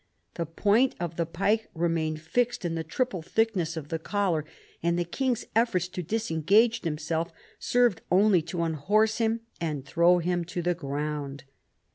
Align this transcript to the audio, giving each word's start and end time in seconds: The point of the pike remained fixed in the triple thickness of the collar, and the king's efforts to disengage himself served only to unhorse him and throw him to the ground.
The 0.33 0.47
point 0.47 0.95
of 0.99 1.15
the 1.15 1.27
pike 1.27 1.69
remained 1.75 2.21
fixed 2.21 2.65
in 2.65 2.73
the 2.73 2.83
triple 2.83 3.21
thickness 3.21 3.77
of 3.77 3.89
the 3.89 3.99
collar, 3.99 4.45
and 4.81 4.97
the 4.97 5.03
king's 5.05 5.45
efforts 5.55 5.87
to 5.89 6.01
disengage 6.01 6.81
himself 6.81 7.31
served 7.59 8.01
only 8.11 8.41
to 8.41 8.63
unhorse 8.63 9.19
him 9.19 9.41
and 9.61 9.85
throw 9.85 10.17
him 10.17 10.43
to 10.45 10.63
the 10.63 10.73
ground. 10.73 11.43